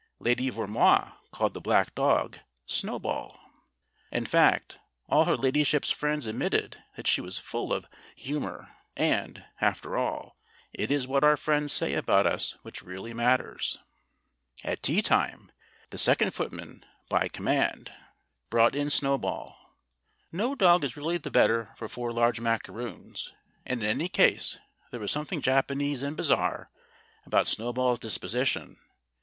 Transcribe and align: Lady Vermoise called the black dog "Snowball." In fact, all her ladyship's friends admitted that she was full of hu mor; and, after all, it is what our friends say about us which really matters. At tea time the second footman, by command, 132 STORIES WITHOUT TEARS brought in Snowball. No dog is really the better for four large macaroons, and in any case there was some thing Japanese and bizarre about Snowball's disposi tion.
Lady 0.17 0.49
Vermoise 0.49 1.11
called 1.31 1.53
the 1.53 1.61
black 1.61 1.93
dog 1.93 2.39
"Snowball." 2.65 3.39
In 4.11 4.25
fact, 4.25 4.79
all 5.07 5.25
her 5.25 5.37
ladyship's 5.37 5.91
friends 5.91 6.25
admitted 6.25 6.81
that 6.97 7.05
she 7.05 7.21
was 7.21 7.37
full 7.37 7.71
of 7.71 7.85
hu 8.17 8.39
mor; 8.39 8.75
and, 8.97 9.45
after 9.61 9.95
all, 9.95 10.37
it 10.73 10.89
is 10.89 11.05
what 11.07 11.23
our 11.23 11.37
friends 11.37 11.71
say 11.71 11.93
about 11.93 12.25
us 12.25 12.57
which 12.63 12.81
really 12.81 13.13
matters. 13.13 13.77
At 14.63 14.81
tea 14.81 15.03
time 15.03 15.51
the 15.91 15.99
second 15.99 16.31
footman, 16.31 16.83
by 17.07 17.27
command, 17.27 17.89
132 18.49 18.49
STORIES 18.49 18.49
WITHOUT 18.49 18.49
TEARS 18.49 18.49
brought 18.49 18.75
in 18.81 18.89
Snowball. 19.53 19.69
No 20.31 20.55
dog 20.55 20.83
is 20.83 20.97
really 20.97 21.19
the 21.19 21.29
better 21.29 21.75
for 21.77 21.87
four 21.87 22.11
large 22.11 22.39
macaroons, 22.39 23.33
and 23.67 23.83
in 23.83 23.89
any 23.89 24.07
case 24.07 24.57
there 24.89 24.99
was 24.99 25.11
some 25.11 25.27
thing 25.27 25.41
Japanese 25.41 26.01
and 26.01 26.17
bizarre 26.17 26.71
about 27.23 27.47
Snowball's 27.47 27.99
disposi 27.99 28.47
tion. 28.47 28.77